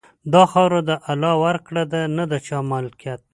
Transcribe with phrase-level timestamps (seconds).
[0.33, 3.21] دا خاوره د الله ورکړه ده، نه د چا ملکیت.